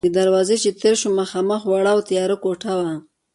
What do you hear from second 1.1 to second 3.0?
مخامخ وړه او تیاره کوټه وه.